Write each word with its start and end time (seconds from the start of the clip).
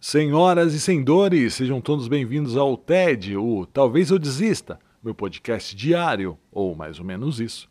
Senhoras 0.00 0.74
e 0.74 0.80
senhores, 0.80 1.54
sejam 1.54 1.80
todos 1.80 2.06
bem-vindos 2.06 2.56
ao 2.56 2.76
TED, 2.76 3.36
o 3.36 3.66
Talvez 3.66 4.12
Eu 4.12 4.18
Desista, 4.18 4.78
meu 5.02 5.12
podcast 5.12 5.74
diário, 5.74 6.38
ou 6.52 6.72
mais 6.76 7.00
ou 7.00 7.04
menos 7.04 7.40
isso, 7.40 7.68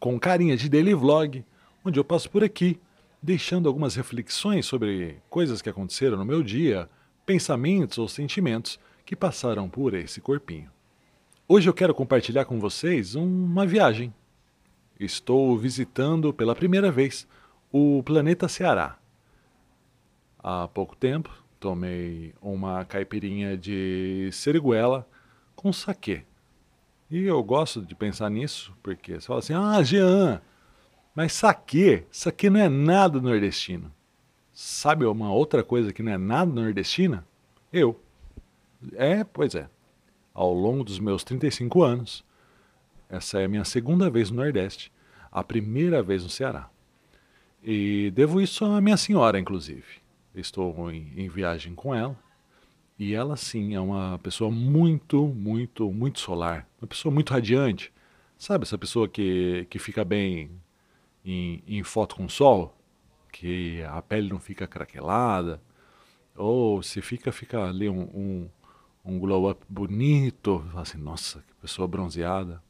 com 0.00 0.18
carinha 0.18 0.56
de 0.56 0.68
daily 0.68 0.92
vlog, 0.92 1.44
onde 1.84 2.00
eu 2.00 2.04
passo 2.04 2.28
por 2.28 2.42
aqui, 2.42 2.80
deixando 3.22 3.68
algumas 3.68 3.94
reflexões 3.94 4.66
sobre 4.66 5.18
coisas 5.30 5.62
que 5.62 5.68
aconteceram 5.68 6.16
no 6.16 6.24
meu 6.24 6.42
dia, 6.42 6.90
pensamentos 7.24 7.96
ou 7.96 8.08
sentimentos 8.08 8.76
que 9.06 9.14
passaram 9.14 9.68
por 9.68 9.94
esse 9.94 10.20
corpinho. 10.20 10.68
Hoje 11.46 11.70
eu 11.70 11.74
quero 11.74 11.94
compartilhar 11.94 12.44
com 12.44 12.58
vocês 12.58 13.14
uma 13.14 13.64
viagem. 13.64 14.12
Estou 14.98 15.56
visitando 15.56 16.34
pela 16.34 16.56
primeira 16.56 16.90
vez 16.90 17.24
o 17.70 18.02
planeta 18.02 18.48
Ceará. 18.48 18.98
Há 20.40 20.66
pouco 20.66 20.96
tempo 20.96 21.41
tomei 21.62 22.34
uma 22.42 22.84
caipirinha 22.84 23.56
de 23.56 24.28
seriguela 24.32 25.08
com 25.54 25.72
saquê. 25.72 26.24
E 27.08 27.22
eu 27.22 27.40
gosto 27.40 27.80
de 27.80 27.94
pensar 27.94 28.28
nisso, 28.28 28.76
porque 28.82 29.14
você 29.14 29.26
fala 29.28 29.38
assim, 29.38 29.54
ah, 29.54 29.80
Jean, 29.80 30.42
mas 31.14 31.32
saquê, 31.34 32.04
saquê 32.10 32.50
não 32.50 32.58
é 32.58 32.68
nada 32.68 33.20
nordestino. 33.20 33.92
Sabe 34.52 35.04
uma 35.06 35.32
outra 35.32 35.62
coisa 35.62 35.92
que 35.92 36.02
não 36.02 36.10
é 36.10 36.18
nada 36.18 36.50
nordestina? 36.50 37.24
Eu. 37.72 38.00
É, 38.94 39.22
pois 39.22 39.54
é. 39.54 39.68
Ao 40.34 40.52
longo 40.52 40.82
dos 40.82 40.98
meus 40.98 41.22
35 41.22 41.82
anos, 41.84 42.24
essa 43.08 43.40
é 43.40 43.44
a 43.44 43.48
minha 43.48 43.64
segunda 43.64 44.10
vez 44.10 44.30
no 44.30 44.38
Nordeste, 44.38 44.90
a 45.30 45.44
primeira 45.44 46.02
vez 46.02 46.24
no 46.24 46.28
Ceará. 46.28 46.68
E 47.62 48.10
devo 48.10 48.40
isso 48.40 48.64
à 48.64 48.80
minha 48.80 48.96
senhora, 48.96 49.38
inclusive 49.38 50.01
estou 50.34 50.90
em, 50.90 51.12
em 51.16 51.28
viagem 51.28 51.74
com 51.74 51.94
ela. 51.94 52.18
E 52.98 53.14
ela 53.14 53.36
sim 53.36 53.74
é 53.74 53.80
uma 53.80 54.18
pessoa 54.22 54.50
muito, 54.50 55.26
muito, 55.26 55.92
muito 55.92 56.20
solar. 56.20 56.68
Uma 56.80 56.86
pessoa 56.86 57.12
muito 57.12 57.32
radiante. 57.32 57.92
Sabe 58.38 58.64
essa 58.64 58.78
pessoa 58.78 59.08
que, 59.08 59.66
que 59.70 59.78
fica 59.78 60.04
bem 60.04 60.50
em, 61.24 61.62
em 61.66 61.82
foto 61.82 62.16
com 62.16 62.28
sol? 62.28 62.76
Que 63.32 63.82
a 63.82 64.00
pele 64.02 64.28
não 64.28 64.38
fica 64.38 64.66
craquelada? 64.66 65.60
Ou 66.36 66.82
se 66.82 67.00
fica, 67.00 67.32
fica 67.32 67.68
ali 67.68 67.88
um, 67.88 68.02
um, 68.02 68.50
um 69.04 69.18
glow 69.18 69.50
up 69.50 69.64
bonito. 69.68 70.64
Assim, 70.74 70.98
nossa, 70.98 71.40
que 71.40 71.54
pessoa 71.60 71.88
bronzeada. 71.88 72.62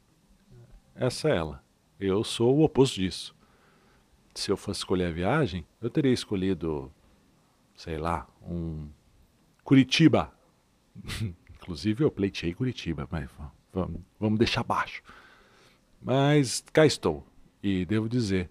Essa 0.95 1.29
é 1.29 1.35
ela. 1.37 1.63
Eu 1.99 2.23
sou 2.23 2.57
o 2.57 2.63
oposto 2.63 2.95
disso. 2.95 3.35
Se 4.33 4.51
eu 4.51 4.57
fosse 4.57 4.79
escolher 4.79 5.05
a 5.05 5.11
viagem, 5.11 5.65
eu 5.81 5.89
teria 5.89 6.11
escolhido 6.11 6.91
sei 7.75 7.97
lá, 7.97 8.27
um 8.41 8.87
Curitiba. 9.63 10.33
Inclusive 11.55 12.03
eu 12.03 12.11
pleitei 12.11 12.53
Curitiba, 12.53 13.07
mas 13.09 13.29
vamos, 13.71 14.01
vamos 14.19 14.37
deixar 14.37 14.63
baixo. 14.63 15.01
Mas 16.01 16.63
cá 16.73 16.85
estou. 16.85 17.25
E 17.61 17.85
devo 17.85 18.09
dizer 18.09 18.49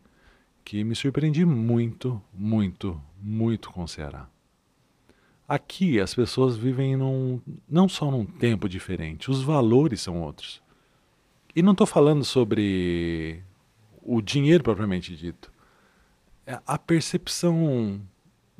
que 0.64 0.82
me 0.82 0.94
surpreendi 0.94 1.44
muito, 1.44 2.22
muito, 2.32 3.00
muito 3.20 3.70
com 3.70 3.82
o 3.82 3.88
Ceará. 3.88 4.28
Aqui 5.46 6.00
as 6.00 6.14
pessoas 6.14 6.56
vivem 6.56 6.96
num, 6.96 7.40
não 7.68 7.88
só 7.88 8.10
num 8.10 8.24
tempo 8.24 8.68
diferente, 8.68 9.30
os 9.30 9.42
valores 9.42 10.00
são 10.00 10.22
outros. 10.22 10.62
E 11.54 11.62
não 11.62 11.72
estou 11.72 11.86
falando 11.86 12.24
sobre 12.24 13.42
o 14.00 14.22
dinheiro 14.22 14.64
propriamente 14.64 15.14
dito. 15.14 15.52
É 16.46 16.58
a 16.66 16.78
percepção 16.78 18.00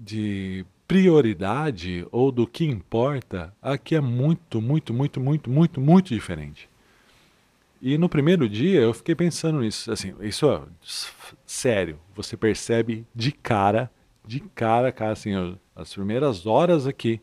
de 0.03 0.67
prioridade 0.89 2.07
ou 2.11 2.33
do 2.33 2.47
que 2.47 2.65
importa, 2.65 3.55
aqui 3.63 3.95
é 3.95 4.01
muito, 4.01 4.61
muito, 4.61 4.93
muito, 4.93 5.21
muito, 5.21 5.49
muito, 5.49 5.81
muito 5.81 6.09
diferente. 6.13 6.69
E 7.81 7.97
no 7.97 8.09
primeiro 8.09 8.49
dia 8.49 8.81
eu 8.81 8.93
fiquei 8.93 9.15
pensando 9.15 9.61
nisso, 9.61 9.91
assim, 9.91 10.15
isso 10.21 10.51
é 10.51 10.63
sério, 11.47 11.99
você 12.15 12.37
percebe 12.37 13.07
de 13.15 13.33
cara, 13.33 13.91
de 14.27 14.41
cara, 14.41 14.93
cara, 14.93 15.13
assim, 15.13 15.31
as 15.75 15.95
primeiras 15.95 16.47
horas 16.47 16.87
aqui 16.87 17.21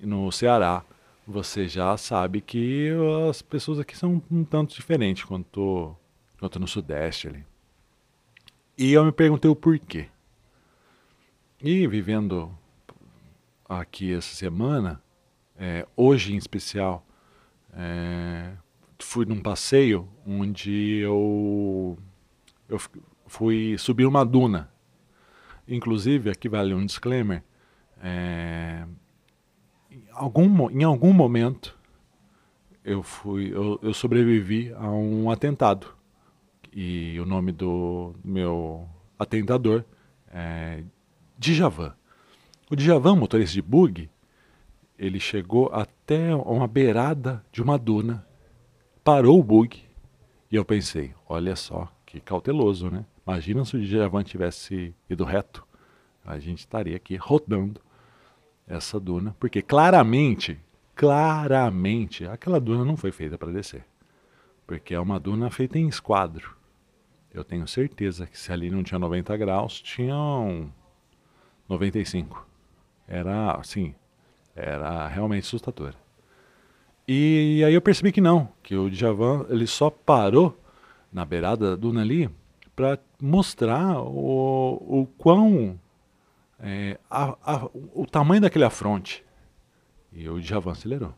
no 0.00 0.30
Ceará, 0.30 0.84
você 1.26 1.66
já 1.66 1.96
sabe 1.96 2.40
que 2.40 2.90
as 3.28 3.42
pessoas 3.42 3.78
aqui 3.78 3.96
são 3.96 4.22
um 4.30 4.44
tanto 4.44 4.74
diferentes 4.74 5.24
quanto, 5.24 5.96
quanto 6.38 6.60
no 6.60 6.68
Sudeste 6.68 7.28
ali. 7.28 7.44
E 8.78 8.92
eu 8.92 9.04
me 9.04 9.12
perguntei 9.12 9.50
o 9.50 9.56
porquê. 9.56 10.06
E 11.62 11.86
vivendo 11.86 12.50
aqui 13.66 14.12
essa 14.12 14.34
semana, 14.34 15.02
é, 15.58 15.86
hoje 15.96 16.34
em 16.34 16.36
especial, 16.36 17.06
é, 17.72 18.52
fui 18.98 19.24
num 19.24 19.40
passeio 19.40 20.06
onde 20.26 20.98
eu, 20.98 21.96
eu 22.68 22.78
fui 23.26 23.78
subir 23.78 24.04
uma 24.04 24.22
duna. 24.22 24.70
Inclusive, 25.66 26.28
aqui 26.28 26.46
vale 26.46 26.74
um 26.74 26.84
disclaimer, 26.84 27.42
é, 28.02 28.84
em, 29.90 30.04
algum, 30.12 30.70
em 30.70 30.84
algum 30.84 31.12
momento 31.14 31.74
eu, 32.84 33.02
fui, 33.02 33.50
eu, 33.50 33.80
eu 33.82 33.94
sobrevivi 33.94 34.74
a 34.74 34.90
um 34.90 35.30
atentado. 35.30 35.86
E 36.70 37.18
o 37.18 37.24
nome 37.24 37.50
do 37.50 38.14
meu 38.22 38.86
atentador 39.18 39.82
é 40.28 40.84
Djavan. 41.38 41.94
O 42.70 42.76
Djavan, 42.76 43.16
motorista 43.16 43.54
de 43.54 43.62
bug, 43.62 44.10
ele 44.98 45.20
chegou 45.20 45.70
até 45.72 46.34
uma 46.34 46.66
beirada 46.66 47.44
de 47.52 47.62
uma 47.62 47.78
duna, 47.78 48.26
parou 49.04 49.38
o 49.38 49.42
bug 49.42 49.82
e 50.50 50.56
eu 50.56 50.64
pensei, 50.64 51.14
olha 51.28 51.54
só, 51.54 51.92
que 52.04 52.20
cauteloso, 52.20 52.90
né? 52.90 53.04
Imagina 53.26 53.64
se 53.64 53.76
o 53.76 53.80
Djavan 53.80 54.22
tivesse 54.22 54.94
ido 55.10 55.24
reto, 55.24 55.66
a 56.24 56.38
gente 56.38 56.60
estaria 56.60 56.96
aqui 56.96 57.16
rodando 57.16 57.80
essa 58.66 58.98
duna, 58.98 59.36
porque 59.38 59.62
claramente, 59.62 60.58
claramente, 60.94 62.26
aquela 62.26 62.58
duna 62.58 62.84
não 62.84 62.96
foi 62.96 63.12
feita 63.12 63.36
para 63.36 63.52
descer, 63.52 63.84
porque 64.66 64.94
é 64.94 65.00
uma 65.00 65.20
duna 65.20 65.50
feita 65.50 65.78
em 65.78 65.86
esquadro. 65.86 66.56
Eu 67.32 67.44
tenho 67.44 67.68
certeza 67.68 68.26
que 68.26 68.38
se 68.38 68.50
ali 68.50 68.70
não 68.70 68.82
tinha 68.82 68.98
90 68.98 69.36
graus, 69.36 69.80
tinham 69.80 70.72
95. 71.68 72.46
Era, 73.08 73.52
assim, 73.52 73.94
era 74.54 75.06
realmente 75.06 75.44
assustador. 75.44 75.94
E, 77.06 77.62
aí 77.64 77.74
eu 77.74 77.80
percebi 77.80 78.10
que 78.10 78.20
não, 78.20 78.48
que 78.62 78.74
o 78.74 78.90
Djavan 78.90 79.46
ele 79.48 79.66
só 79.66 79.90
parou 79.90 80.58
na 81.12 81.24
beirada 81.24 81.70
da 81.70 81.76
duna 81.76 82.00
ali 82.00 82.28
para 82.74 82.98
mostrar 83.20 84.00
o, 84.00 85.02
o 85.02 85.08
quão 85.16 85.78
é, 86.58 86.98
a, 87.08 87.36
a, 87.44 87.68
o 87.94 88.06
tamanho 88.10 88.40
daquele 88.40 88.64
afronte. 88.64 89.24
E 90.12 90.28
o 90.28 90.40
Djavan 90.40 90.72
acelerou. 90.72 91.14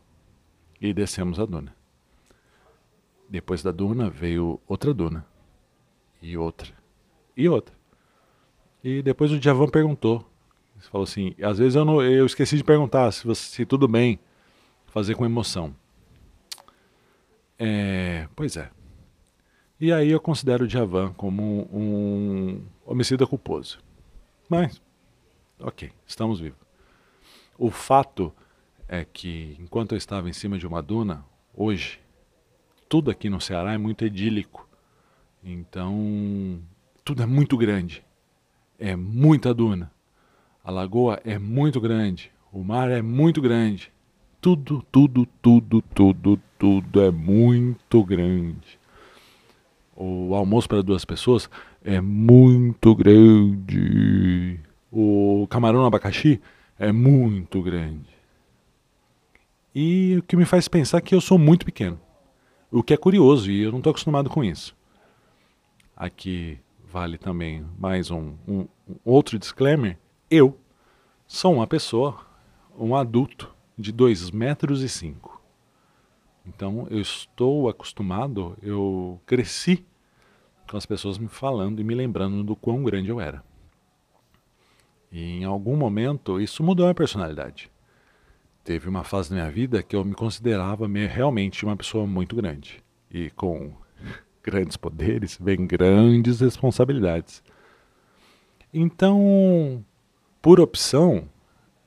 E 0.79 0.93
descemos 0.93 1.39
a 1.39 1.45
duna. 1.45 1.75
Depois 3.27 3.63
da 3.63 3.71
duna 3.71 4.09
veio 4.09 4.59
outra 4.67 4.93
duna. 4.93 5.25
E 6.21 6.37
outra. 6.37 6.73
E 7.35 7.49
outra. 7.49 7.75
E 8.83 9.01
depois 9.01 9.31
o 9.31 9.39
Djavan 9.39 9.67
perguntou 9.67 10.28
você 10.79 10.89
falou 10.89 11.03
assim, 11.03 11.35
às 11.41 11.57
vezes 11.57 11.75
eu, 11.75 11.83
não, 11.83 12.01
eu 12.01 12.25
esqueci 12.25 12.55
de 12.57 12.63
perguntar 12.63 13.11
se, 13.11 13.25
você, 13.25 13.43
se 13.43 13.65
tudo 13.65 13.87
bem 13.87 14.19
fazer 14.87 15.15
com 15.15 15.25
emoção. 15.25 15.75
É, 17.57 18.27
pois 18.35 18.55
é. 18.55 18.69
E 19.79 19.91
aí 19.91 20.09
eu 20.09 20.19
considero 20.19 20.63
o 20.63 20.67
Djavan 20.67 21.13
como 21.13 21.69
um, 21.71 21.81
um 21.81 22.65
homicida 22.85 23.27
culposo. 23.27 23.79
Mas, 24.49 24.81
ok, 25.59 25.91
estamos 26.07 26.39
vivos. 26.39 26.59
O 27.57 27.69
fato 27.69 28.33
é 28.87 29.05
que 29.05 29.55
enquanto 29.59 29.91
eu 29.91 29.97
estava 29.97 30.29
em 30.29 30.33
cima 30.33 30.57
de 30.57 30.65
uma 30.65 30.81
duna, 30.81 31.25
hoje, 31.53 31.99
tudo 32.87 33.11
aqui 33.11 33.29
no 33.29 33.39
Ceará 33.39 33.73
é 33.73 33.77
muito 33.77 34.05
idílico. 34.05 34.67
Então, 35.43 36.61
tudo 37.03 37.21
é 37.21 37.25
muito 37.25 37.57
grande. 37.57 38.03
É 38.77 38.95
muita 38.95 39.53
duna. 39.53 39.91
A 40.63 40.71
lagoa 40.71 41.19
é 41.23 41.39
muito 41.39 41.79
grande, 41.79 42.31
o 42.51 42.63
mar 42.63 42.89
é 42.91 43.01
muito 43.01 43.41
grande. 43.41 43.91
Tudo, 44.41 44.85
tudo, 44.91 45.25
tudo, 45.41 45.81
tudo, 45.81 46.39
tudo 46.57 47.01
é 47.01 47.11
muito 47.11 48.03
grande. 48.03 48.79
O 49.95 50.33
almoço 50.33 50.67
para 50.67 50.81
duas 50.81 51.03
pessoas 51.03 51.49
é 51.83 51.99
muito 51.99 52.95
grande. 52.95 54.59
O 54.91 55.45
camarão 55.49 55.81
no 55.81 55.85
abacaxi 55.85 56.41
é 56.77 56.91
muito 56.91 57.61
grande. 57.61 58.09
E 59.75 60.17
o 60.17 60.23
que 60.23 60.37
me 60.37 60.45
faz 60.45 60.67
pensar 60.67 61.01
que 61.01 61.13
eu 61.13 61.21
sou 61.21 61.37
muito 61.37 61.65
pequeno. 61.65 61.99
O 62.71 62.81
que 62.81 62.93
é 62.93 62.97
curioso 62.97 63.51
e 63.51 63.61
eu 63.61 63.71
não 63.71 63.79
estou 63.79 63.91
acostumado 63.91 64.29
com 64.29 64.43
isso. 64.43 64.75
Aqui 65.95 66.57
vale 66.91 67.17
também 67.17 67.65
mais 67.77 68.09
um, 68.09 68.33
um, 68.47 68.67
um 68.87 68.95
outro 69.03 69.37
disclaimer 69.37 69.97
eu 70.29 70.57
sou 71.27 71.55
uma 71.55 71.67
pessoa 71.67 72.25
um 72.77 72.95
adulto 72.95 73.53
de 73.77 73.91
2 73.91 74.31
metros 74.31 74.81
e 74.81 74.89
5. 74.89 75.41
Então 76.45 76.87
eu 76.89 76.99
estou 76.99 77.67
acostumado, 77.67 78.57
eu 78.61 79.19
cresci 79.25 79.85
com 80.69 80.77
as 80.77 80.85
pessoas 80.85 81.17
me 81.17 81.27
falando 81.27 81.79
e 81.79 81.83
me 81.83 81.95
lembrando 81.95 82.43
do 82.43 82.55
quão 82.55 82.83
grande 82.83 83.09
eu 83.09 83.19
era. 83.19 83.43
E 85.11 85.39
em 85.39 85.43
algum 85.43 85.75
momento 85.75 86.39
isso 86.39 86.63
mudou 86.63 86.85
a 86.85 86.87
minha 86.87 86.95
personalidade. 86.95 87.71
Teve 88.63 88.87
uma 88.87 89.03
fase 89.03 89.31
na 89.31 89.37
minha 89.37 89.51
vida 89.51 89.81
que 89.81 89.95
eu 89.95 90.05
me 90.05 90.13
considerava 90.13 90.87
realmente 90.87 91.65
uma 91.65 91.75
pessoa 91.75 92.05
muito 92.05 92.35
grande. 92.35 92.83
E 93.09 93.31
com 93.31 93.73
grandes 94.43 94.77
poderes 94.77 95.37
vem 95.41 95.65
grandes 95.65 96.39
responsabilidades. 96.39 97.43
Então, 98.71 99.83
por 100.41 100.59
opção, 100.59 101.27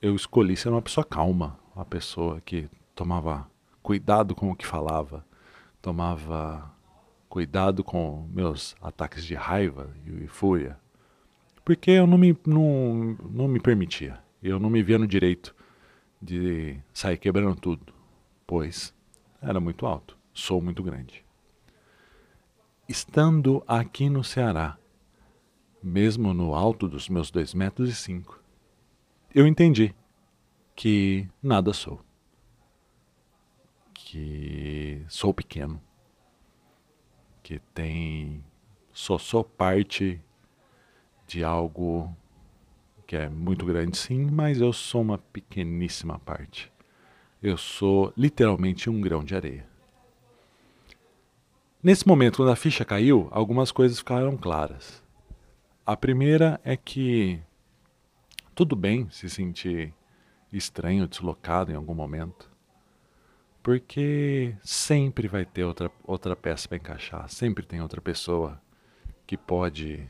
eu 0.01 0.15
escolhi 0.15 0.55
ser 0.55 0.69
uma 0.69 0.81
pessoa 0.81 1.03
calma, 1.03 1.57
uma 1.75 1.85
pessoa 1.85 2.39
que 2.41 2.69
tomava 2.93 3.49
cuidado 3.81 4.35
com 4.35 4.51
o 4.51 4.55
que 4.55 4.65
falava, 4.65 5.25
tomava 5.81 6.71
cuidado 7.27 7.83
com 7.83 8.27
meus 8.31 8.75
ataques 8.81 9.25
de 9.25 9.33
raiva 9.33 9.89
e 10.05 10.27
fúria, 10.27 10.77
porque 11.65 11.91
eu 11.91 12.05
não 12.05 12.17
me, 12.17 12.37
não, 12.45 13.17
não 13.31 13.47
me 13.47 13.59
permitia, 13.59 14.19
eu 14.41 14.59
não 14.59 14.69
me 14.69 14.83
via 14.83 14.99
no 14.99 15.07
direito 15.07 15.55
de 16.21 16.79
sair 16.93 17.17
quebrando 17.17 17.55
tudo, 17.55 17.93
pois 18.45 18.93
era 19.41 19.59
muito 19.59 19.85
alto, 19.85 20.17
sou 20.31 20.61
muito 20.61 20.83
grande. 20.83 21.25
Estando 22.87 23.63
aqui 23.67 24.09
no 24.09 24.23
Ceará, 24.23 24.77
mesmo 25.81 26.33
no 26.33 26.53
alto 26.53 26.87
dos 26.87 27.09
meus 27.09 27.31
dois 27.31 27.53
metros 27.53 27.89
e 27.89 27.95
cinco, 27.95 28.42
eu 29.33 29.47
entendi 29.47 29.93
que 30.75 31.27
nada 31.41 31.73
sou, 31.73 31.99
que 33.93 35.03
sou 35.07 35.33
pequeno 35.33 35.81
que 37.43 37.59
tem 37.73 38.43
só 38.93 39.17
sou 39.17 39.43
parte 39.43 40.21
de 41.27 41.43
algo 41.43 42.15
que 43.05 43.17
é 43.17 43.27
muito 43.27 43.65
grande 43.65 43.97
sim, 43.97 44.25
mas 44.31 44.61
eu 44.61 44.71
sou 44.71 45.01
uma 45.01 45.17
pequeníssima 45.17 46.17
parte. 46.19 46.71
Eu 47.41 47.57
sou 47.57 48.13
literalmente 48.15 48.89
um 48.89 49.01
grão 49.01 49.23
de 49.23 49.35
areia. 49.35 49.67
Nesse 51.81 52.07
momento, 52.07 52.37
quando 52.37 52.51
a 52.51 52.55
ficha 52.55 52.85
caiu, 52.85 53.27
algumas 53.29 53.71
coisas 53.71 53.97
ficaram 53.97 54.37
claras. 54.37 55.03
A 55.85 55.97
primeira 55.97 56.61
é 56.63 56.77
que 56.77 57.41
tudo 58.55 58.75
bem 58.75 59.09
se 59.09 59.29
sentir 59.29 59.93
estranho, 60.51 61.07
deslocado 61.07 61.71
em 61.71 61.75
algum 61.75 61.93
momento. 61.93 62.51
Porque 63.61 64.55
sempre 64.61 65.27
vai 65.27 65.45
ter 65.45 65.63
outra, 65.63 65.91
outra 66.03 66.35
peça 66.35 66.67
para 66.67 66.77
encaixar, 66.77 67.29
sempre 67.29 67.65
tem 67.65 67.81
outra 67.81 68.01
pessoa 68.01 68.61
que 69.25 69.37
pode 69.37 70.07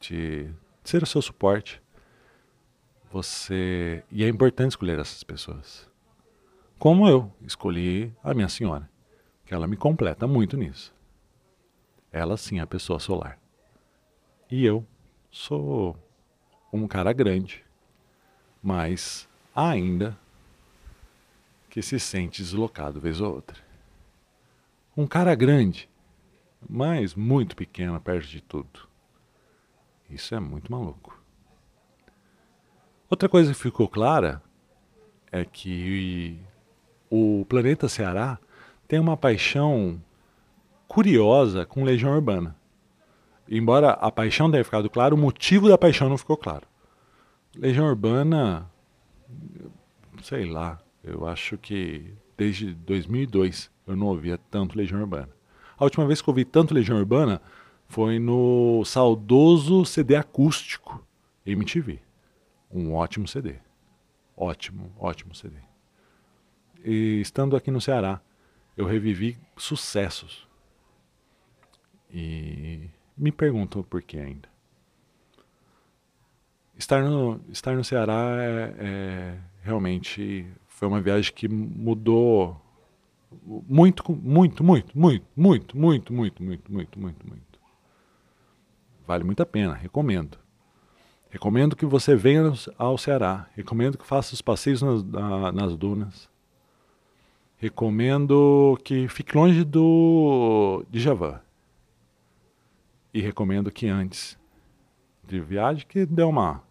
te 0.00 0.50
ser 0.82 1.02
o 1.02 1.06
seu 1.06 1.22
suporte. 1.22 1.80
Você 3.10 4.04
e 4.10 4.24
é 4.24 4.28
importante 4.28 4.72
escolher 4.72 4.98
essas 4.98 5.22
pessoas. 5.22 5.88
Como 6.78 7.08
eu 7.08 7.32
escolhi 7.40 8.12
a 8.22 8.34
minha 8.34 8.48
senhora, 8.48 8.90
que 9.46 9.54
ela 9.54 9.68
me 9.68 9.76
completa 9.76 10.26
muito 10.26 10.56
nisso. 10.56 10.92
Ela 12.10 12.36
sim 12.36 12.58
é 12.58 12.62
a 12.62 12.66
pessoa 12.66 12.98
solar. 12.98 13.38
E 14.50 14.64
eu 14.64 14.84
sou 15.30 15.96
um 16.76 16.88
cara 16.88 17.12
grande, 17.12 17.64
mas 18.60 19.28
ainda 19.54 20.18
que 21.70 21.80
se 21.80 22.00
sente 22.00 22.42
deslocado 22.42 23.00
vez 23.00 23.20
ou 23.20 23.32
outra. 23.32 23.56
Um 24.96 25.06
cara 25.06 25.34
grande, 25.36 25.88
mas 26.68 27.14
muito 27.14 27.54
pequeno 27.54 28.00
perto 28.00 28.26
de 28.26 28.40
tudo. 28.40 28.88
Isso 30.10 30.34
é 30.34 30.40
muito 30.40 30.70
maluco. 30.70 31.22
Outra 33.08 33.28
coisa 33.28 33.52
que 33.52 33.58
ficou 33.58 33.88
clara 33.88 34.42
é 35.30 35.44
que 35.44 36.40
o 37.08 37.46
planeta 37.48 37.88
Ceará 37.88 38.38
tem 38.88 38.98
uma 38.98 39.16
paixão 39.16 40.02
curiosa 40.88 41.64
com 41.64 41.84
Legião 41.84 42.12
Urbana. 42.12 42.56
Embora 43.48 43.90
a 43.90 44.10
paixão 44.10 44.50
tenha 44.50 44.64
ficado 44.64 44.88
claro, 44.88 45.14
o 45.14 45.18
motivo 45.18 45.68
da 45.68 45.76
paixão 45.76 46.08
não 46.08 46.18
ficou 46.18 46.36
claro. 46.36 46.66
Legião 47.56 47.86
Urbana, 47.86 48.70
sei 50.22 50.46
lá, 50.46 50.80
eu 51.02 51.26
acho 51.26 51.58
que 51.58 52.14
desde 52.36 52.74
2002 52.74 53.70
eu 53.86 53.94
não 53.94 54.06
ouvia 54.06 54.38
tanto 54.50 54.76
Legião 54.76 55.00
Urbana. 55.00 55.30
A 55.76 55.84
última 55.84 56.06
vez 56.06 56.22
que 56.22 56.28
eu 56.28 56.32
ouvi 56.32 56.44
tanto 56.44 56.74
Legião 56.74 56.98
Urbana 56.98 57.40
foi 57.86 58.18
no 58.18 58.84
saudoso 58.84 59.84
CD 59.84 60.16
acústico 60.16 61.04
MTV. 61.44 62.00
Um 62.70 62.94
ótimo 62.94 63.28
CD. 63.28 63.56
Ótimo, 64.36 64.92
ótimo 64.98 65.34
CD. 65.34 65.56
E 66.84 67.20
estando 67.20 67.56
aqui 67.56 67.70
no 67.70 67.80
Ceará, 67.80 68.20
eu 68.76 68.84
revivi 68.84 69.38
sucessos. 69.56 70.48
E 72.10 72.88
me 73.16 73.32
perguntam 73.32 73.82
por 73.82 74.02
que 74.02 74.18
ainda. 74.18 74.48
Estar 76.76 77.02
no, 77.02 77.40
estar 77.50 77.74
no 77.74 77.84
Ceará 77.84 78.36
é, 78.38 78.74
é 78.78 79.38
realmente 79.62 80.46
foi 80.66 80.88
uma 80.88 81.00
viagem 81.00 81.32
que 81.32 81.48
mudou 81.48 82.60
muito, 83.68 84.02
muito, 84.12 84.64
muito, 84.64 84.98
muito, 84.98 85.26
muito, 85.36 85.78
muito, 85.78 86.12
muito, 86.12 86.42
muito, 86.42 86.72
muito, 86.72 86.98
muito, 86.98 87.28
muito. 87.28 87.60
Vale 89.06 89.24
muito 89.24 89.42
a 89.42 89.46
pena, 89.46 89.74
recomendo. 89.74 90.38
Recomendo 91.30 91.74
que 91.74 91.84
você 91.84 92.14
venha 92.14 92.52
ao 92.78 92.96
Ceará. 92.96 93.48
Recomendo 93.54 93.98
que 93.98 94.06
faça 94.06 94.34
os 94.34 94.40
passeios 94.40 94.82
nas, 94.82 95.02
nas 95.52 95.76
dunas. 95.76 96.28
Recomendo 97.56 98.78
que 98.84 99.08
fique 99.08 99.36
longe 99.36 99.64
do 99.64 100.84
de 100.88 101.00
Javan. 101.00 101.40
E 103.14 103.20
recomendo 103.20 103.70
que 103.70 103.86
antes 103.86 104.36
de 105.22 105.40
viagem 105.40 105.86
que 105.86 106.04
dê 106.04 106.22
uma 106.22 106.62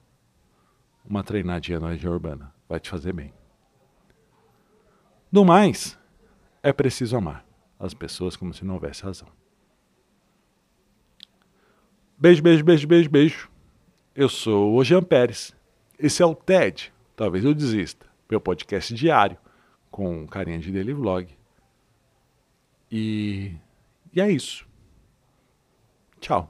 uma 1.05 1.23
treinadinha 1.23 1.79
na 1.79 1.89
região 1.89 2.13
urbana. 2.13 2.53
Vai 2.67 2.79
te 2.79 2.89
fazer 2.89 3.13
bem. 3.13 3.33
Do 5.31 5.43
mais, 5.43 5.97
é 6.61 6.71
preciso 6.71 7.17
amar 7.17 7.45
as 7.79 7.93
pessoas 7.93 8.35
como 8.35 8.53
se 8.53 8.63
não 8.63 8.75
houvesse 8.75 9.03
razão. 9.03 9.27
Beijo, 12.17 12.41
beijo, 12.41 12.63
beijo, 12.63 12.87
beijo, 12.87 13.09
beijo. 13.09 13.49
Eu 14.15 14.29
sou 14.29 14.75
o 14.75 14.83
Jean 14.83 15.03
Pérez. 15.03 15.53
Esse 15.97 16.21
é 16.21 16.25
o 16.25 16.35
TED, 16.35 16.93
talvez 17.15 17.43
eu 17.43 17.53
desista, 17.53 18.05
meu 18.29 18.39
podcast 18.39 18.93
diário 18.93 19.37
com 19.93 20.25
carinha 20.25 20.57
de 20.57 20.71
daily 20.71 20.91
vlog. 20.91 21.29
E, 22.91 23.55
e 24.11 24.19
é 24.19 24.31
isso. 24.31 24.67
Ciao. 26.23 26.47